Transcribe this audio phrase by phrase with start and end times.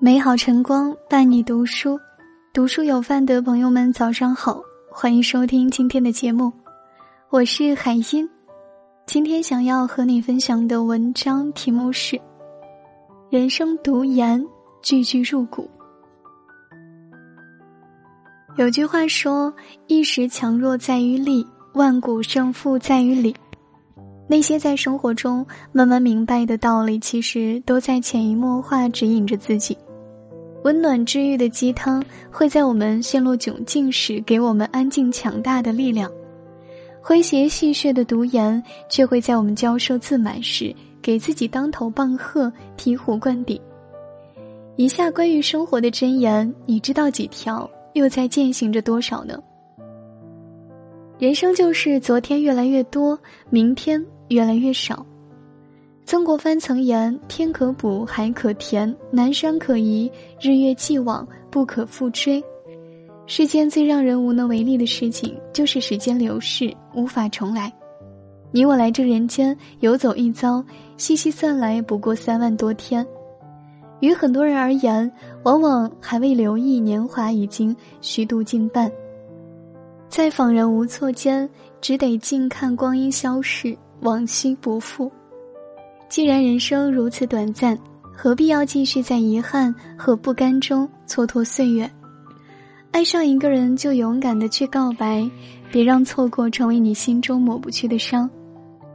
[0.00, 1.98] 美好晨光伴你读书，
[2.52, 4.60] 读书有饭的朋友们早上好，
[4.90, 6.52] 欢迎收听今天的节目，
[7.30, 8.28] 我是海音。
[9.06, 12.16] 今天想要和你分享的文章题目是
[13.30, 14.42] 《人生读研》，
[14.82, 15.70] 句句入骨。
[18.56, 19.54] 有句话说
[19.86, 23.34] ：“一时强弱在于力，万古胜负在于理。”
[24.26, 29.76] 那些在生活中慢慢明白的道理，其实都在潜移默化指引着自己。
[30.62, 36.10] 温暖治愈的鸡汤，会在我们陷入窘境时给我们安静强大的力量；
[37.04, 43.60] 诙谐戏谑的毒言，却会在我们骄奢自满时给自己当头棒喝、醍醐灌顶。
[44.76, 47.70] 以下关于生活的箴言，你知道几条？
[47.92, 49.38] 又在践行着多少呢？
[51.16, 53.16] 人生就是昨天越来越多，
[53.50, 55.06] 明天越来越少。
[56.04, 62.42] 曾国藩曾言：“天可补，海可填，南山可移，日月既往，不可复追。”
[63.26, 67.72] 世间最让人无能为力的事情，就是时间流逝，无法重来。
[68.50, 70.62] 你我来这人间游走一遭，
[70.98, 73.06] 细细算来不过三万多天。
[74.00, 75.10] 于很多人而言，
[75.44, 78.92] 往往还未留意年华已经虚度近半。
[80.10, 81.48] 在恍然无措间，
[81.80, 85.10] 只得静看光阴消逝，往昔不复。
[86.08, 87.78] 既然人生如此短暂，
[88.12, 91.90] 何必要继续在遗憾和不甘中蹉跎岁月？
[92.92, 95.28] 爱上一个人就勇敢的去告白，
[95.72, 98.28] 别让错过成为你心中抹不去的伤；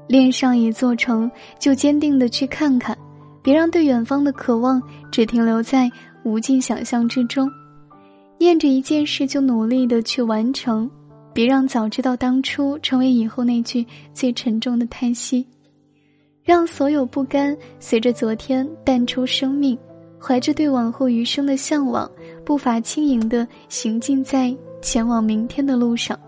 [0.07, 2.97] 恋上一座城就坚定的去看看，
[3.41, 5.91] 别让对远方的渴望只停留在
[6.23, 7.45] 无尽想象之中；
[8.37, 10.89] 念着一件事就努力的去完成。
[11.39, 15.47] 别让早知道当初成为以后那句最沉重的叹息，
[16.43, 19.79] 让所有不甘随着昨天淡出生命，
[20.19, 22.11] 怀着对往后余生的向往，
[22.43, 26.19] 步伐轻盈的行进在前往明天的路上。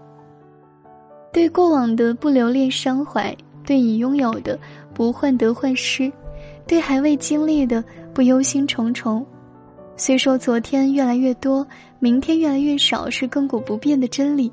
[1.33, 3.35] 对过往的不留恋伤怀，
[3.65, 4.57] 对已拥有的
[4.93, 6.09] 不患得患失，
[6.65, 7.83] 对还未经历的
[8.13, 9.21] 不忧心忡忡。
[9.97, 11.67] 虽说昨天越来越多，
[11.99, 14.49] 明天越来越少是亘古不变的真理。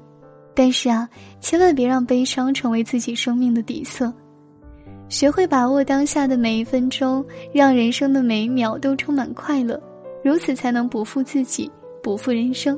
[0.59, 1.09] 但是啊，
[1.41, 4.13] 千万别让悲伤成为自己生命的底色，
[5.09, 9.81] 学会把握当下的每一分钟，让人生的每一秒都充满快乐，
[10.25, 11.71] 如此才能不负自己，
[12.03, 12.77] 不负人生。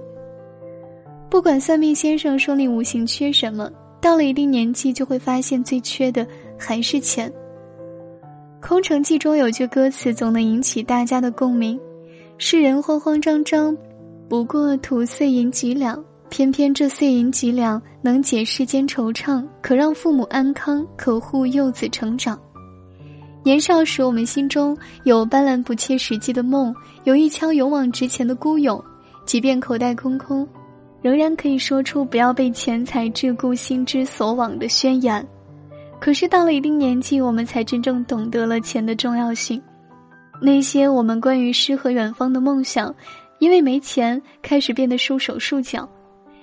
[1.30, 6.26] 不管算命先生说你五行缺什么，到了一定年纪就会发现最缺的
[6.58, 7.30] 还是钱。
[8.60, 11.80] 《空城计》中有句歌词总能引起大家的共鸣
[12.36, 13.74] ：“世人慌慌张张，
[14.28, 22.40] 不过图碎银几两。”偏偏这碎银几两能解世间惆怅，可让父母安康，可护幼子成长。
[23.42, 26.74] 年少时，我们心中有斑斓不切实际的梦，
[27.04, 28.82] 有一腔勇往直前的孤勇，
[29.26, 30.46] 即便口袋空空，
[31.02, 35.26] 仍然可以说出“不要被钱财桎梏心之所往”的宣言。
[35.98, 39.60] 可是到了一定年纪，我们才真正懂得了钱的重要性。
[40.40, 42.94] 那些我们关于诗和远方的梦想，
[43.40, 45.88] 因为没钱，开始变得束手束脚。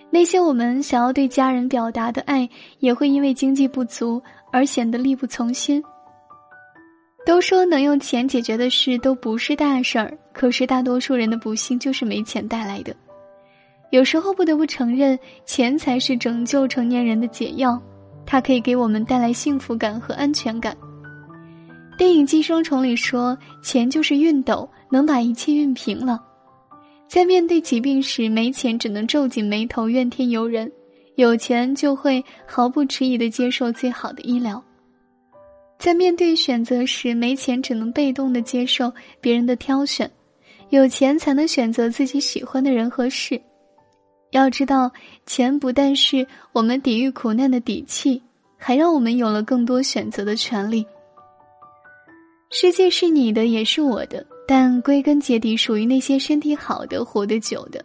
[0.09, 2.47] 那些我们想要对家人表达的爱，
[2.79, 5.83] 也会因为经济不足而显得力不从心。
[7.25, 12.95] 都说能用钱解决的事都不是大事儿，可是大多数人的不幸就是没钱带来的。
[13.91, 17.81] 有时候不得不承认，钱才是拯救成年人的解药，
[18.25, 20.75] 它可以给我们带来幸福感和安全感。
[21.97, 26.23] 电影《寄生虫》里说，钱就是熨斗，能把一切熨平了。
[27.07, 30.67] 在面对疾病时，没钱只能皱紧眉头怨天尤人；
[31.15, 34.61] 有钱就会毫不迟疑的接受最好的医疗。
[35.79, 38.91] 在面对选择时，没钱只能被动的接受
[39.21, 40.07] 别人的挑选；
[40.69, 43.39] 有钱才能选择自己喜欢的人和事。
[44.31, 44.91] 要知道，
[45.25, 48.21] 钱不但是我们抵御苦难的底气，
[48.57, 50.85] 还让我们有了更多选择的权利。
[52.51, 54.25] 世界是你的，也是我的。
[54.47, 57.83] 但归根结底，属于那些身体好的、活得久的。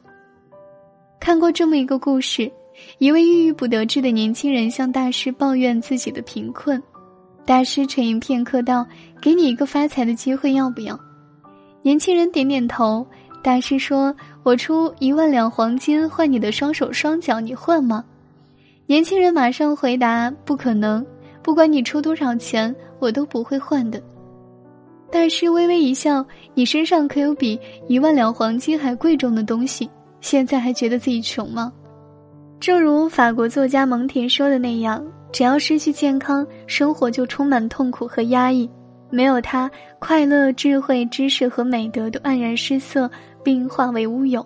[1.19, 2.51] 看过这么一个故事：
[2.99, 6.81] 一位郁郁不得志的年轻人向大师抱怨自己的贫困，
[7.45, 8.87] 大师沉吟片刻道
[9.21, 10.99] ：“给你一个发财的机会，要不要？”
[11.83, 13.05] 年轻人点点头。
[13.43, 14.15] 大师说
[14.45, 18.05] ：“我出一万两黄金换你的双手双脚，你换吗？”
[18.87, 21.05] 年轻人马上回答：“不可能，
[21.43, 24.01] 不管你出多少钱，我都不会换的。”
[25.13, 26.25] 大师微微一笑
[26.57, 29.89] ：“你身上可有比一万两黄金还贵重的东西？
[30.23, 31.71] 现在还觉得自己穷吗？”
[32.59, 38.67] 正如法国作家蒙田说的那样：“只要失去健康，生活就充满痛苦和压抑。
[39.11, 43.11] 没有它，快乐、智慧、知识和美德都黯然失色，
[43.45, 44.45] 并化为乌有。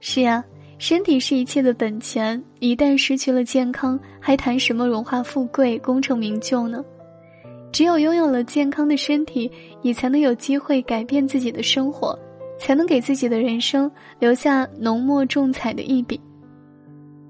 [0.00, 0.44] 是啊，
[0.78, 6.84] 身体是一切的本钱，一旦失去了健康，还谈什么荣华富贵、功成名就呢？
[7.72, 9.50] 只有拥有了健康的身体，
[9.82, 12.18] 你才能有机会改变自己的生活，
[12.58, 16.20] 才能给自己的人生留下浓墨重彩的一笔。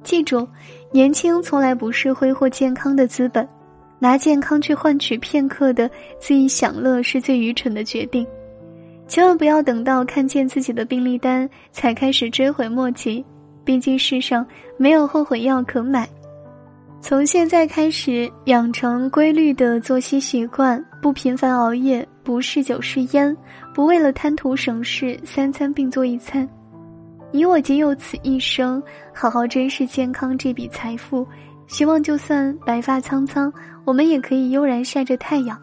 [0.03, 0.49] 记住，
[0.93, 3.47] 年轻从来不是挥霍健康的资本。
[4.03, 5.87] 拿健康去换取片刻的
[6.19, 8.27] 恣意享乐是最愚蠢的决定，
[9.07, 13.23] 千万不要等到看见自己的病历单才开始追悔莫及。
[13.63, 14.45] 毕竟世上
[14.79, 16.09] 没有后悔药可买。
[17.03, 23.35] 从现在开始养成规律的作息习惯，不频繁熬夜，不嗜酒嗜烟，
[23.75, 26.47] 不为了贪图省事三餐并做一餐。
[27.33, 28.83] 你我仅有此一生，
[29.15, 31.27] 好好珍视健康这笔财富。
[31.67, 33.51] 希望就算白发苍苍，
[33.85, 35.59] 我们也可以悠然晒着太阳。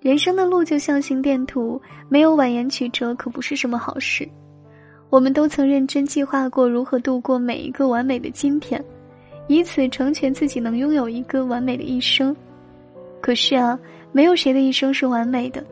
[0.00, 4.28] 人生的路就像心电图，没有蜿蜒曲折可不是什么好事。
[5.10, 8.82] 我们都曾认真计划过如何度过每一个完美的今天，
[9.48, 12.34] 以此成全自己能拥有一个完美的一生。
[13.20, 13.76] 可是啊，
[14.12, 15.64] 没有谁的一生是完美的，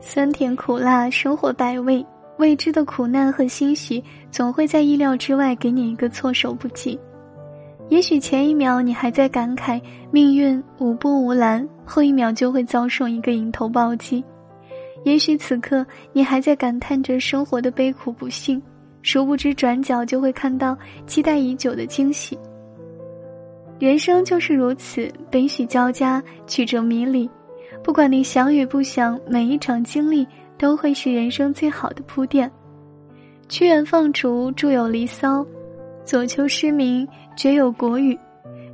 [0.00, 2.04] 酸甜苦辣，生活百味，
[2.36, 6.96] 未知的苦难和欣喜，总会在意料之外给你一个措手不及。
[7.88, 14.22] 也许前一秒你还在感慨命运无波无澜，后一秒就会遭受一个迎头暴击；
[15.04, 18.62] 也许此刻你还在感叹着生活的悲苦不幸，
[19.02, 20.76] 殊不知转角就会看到
[21.06, 22.38] 期待已久的惊喜。
[23.78, 27.28] 人生就是如此，悲喜交加，曲折迷离。
[27.82, 30.26] 不管你想与不想，每一场经历
[30.56, 32.50] 都会是人生最好的铺垫。
[33.48, 35.40] 屈原放逐，著有《离骚》；
[36.04, 37.06] 左丘失明。
[37.36, 38.18] 绝有国语，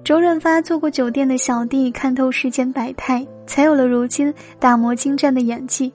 [0.02, 5.92] 周润发做过酒店的小弟，看透世间百态，才有了如今打磨精湛的演技。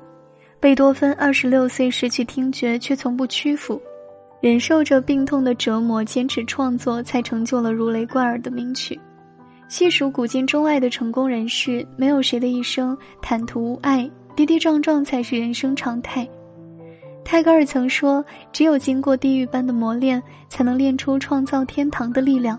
[0.59, 3.81] 贝多芬二十六岁失去听觉，却从不屈服，
[4.41, 8.99] 忍受着病痛的折磨，坚持创作，才成就了如雷贯耳的名曲。
[9.67, 16.27] 细数古今中外的成功人士，没有谁的一生坦途无碍，跌跌撞撞才是人生常态。
[17.25, 22.57] 泰戈尔曾说：“只有经过地狱般的磨练，才能练出创造天堂的力量；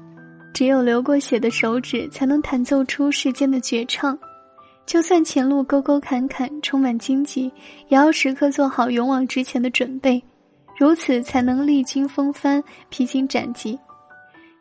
[0.52, 4.16] 只有流过血的手指，才能弹奏出世间的绝唱。
[4.86, 7.50] 就算前路沟沟坎坎，充满荆棘，
[7.88, 10.22] 也要时刻做好勇往直前的准备，
[10.80, 13.78] 如此才能历经风帆，披荆斩棘。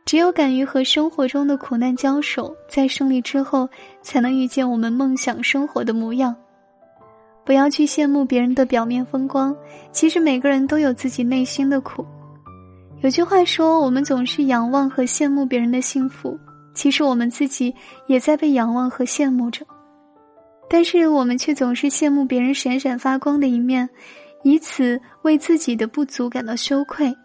[0.05, 3.69] 只有敢于和生活中的苦难交手，在胜利之后，
[4.01, 6.35] 才能遇见我们梦想生活的模样。”
[7.45, 9.55] 不要去羡慕别人的表面风光，
[9.93, 12.05] 其实每个人都有自己内心的苦。
[12.99, 16.37] 有句话说，我们总是仰望和羡慕别人的幸福，
[16.73, 17.73] 其实我们自己
[18.07, 19.65] 也在被仰望和羡慕着。
[20.69, 23.89] 但是我们却总是羡慕别人闪闪发光的一面，
[24.43, 27.15] 以此为自己的不足感到羞愧。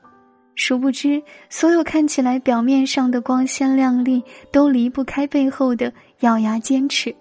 [0.57, 1.21] 殊不知，
[1.51, 4.23] 所有看起来表面上的光鲜亮丽，
[4.53, 7.15] 都离不开背后的咬牙坚持。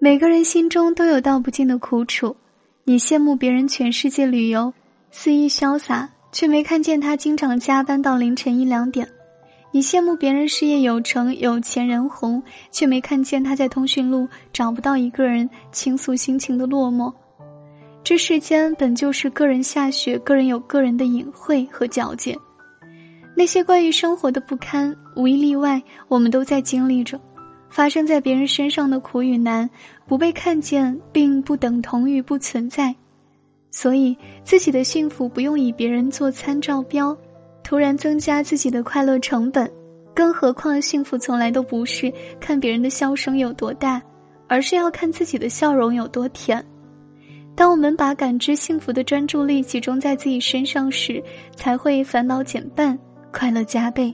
[0.00, 2.36] 每个人心中都有道不尽的苦楚，
[2.82, 4.72] 你羡慕别人全世界旅游，
[5.12, 9.06] 肆意潇洒，却没看见他经常加班到凌晨一两点；
[9.70, 12.42] 你羡慕别人事业有成、有钱人红，
[12.72, 17.12] 却没看见他在通讯录找不到一个人倾诉心情的落寞。
[18.04, 22.38] 这世间本就是个人下雪，个人有个人的隐晦和皎洁。
[23.34, 27.18] 那些关于生活的不堪，无一例外，我们都在经历着。
[27.70, 29.68] 发生在别人身上的苦与难，
[30.06, 32.94] 不被看见，并不等同于不存在，
[33.70, 37.16] 所以自己的幸福不用以别人做参照标，
[37.62, 39.68] 突然增加自己的快乐成本。
[40.14, 44.00] 更何况，幸福从来都不是看别人的笑声有多大，
[44.46, 46.62] 而是要看自己的笑容有多甜。
[47.56, 51.22] 当我们把感知幸福的专注力集中在自己身上时，
[51.54, 52.98] 才会烦恼减半，
[53.32, 54.12] 快乐加倍。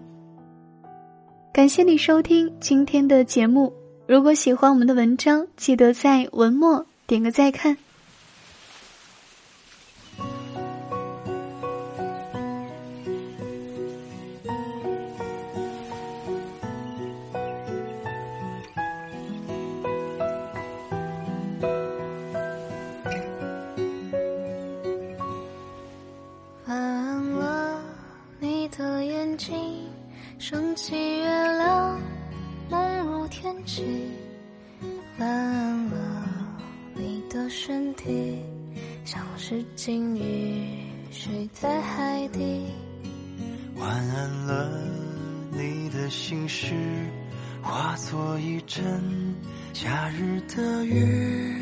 [1.53, 3.73] 感谢你收听今天的节目。
[4.07, 7.77] 如果喜欢我们的文章，记得在文末点个再看。
[46.11, 46.75] 心事，
[47.63, 48.83] 化作一阵
[49.73, 51.55] 夏日的雨，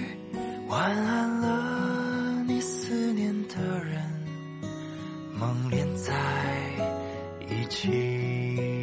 [0.69, 4.03] 晚安了，你思念的人，
[5.39, 6.15] 梦连在
[7.47, 8.78] 一起。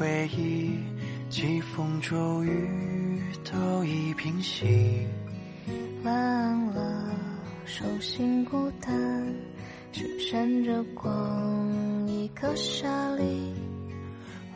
[0.00, 0.78] 回忆，
[1.28, 5.06] 季风骤雨都已平息。
[6.02, 7.14] 晚安了，
[7.66, 9.34] 手心孤单，
[9.92, 13.52] 只闪着光一颗沙粒。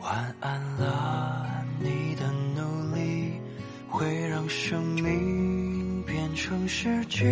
[0.01, 2.25] 晚安了，你的
[2.59, 3.39] 努力
[3.87, 7.23] 会让生命变成诗句。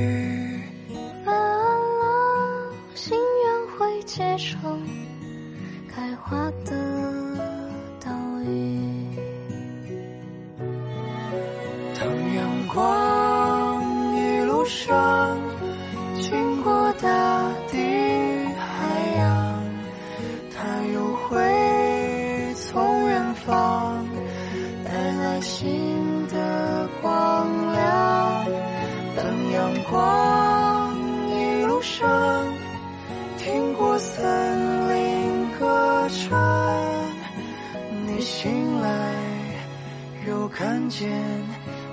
[40.53, 41.09] 看见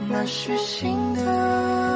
[0.06, 1.89] 那是新的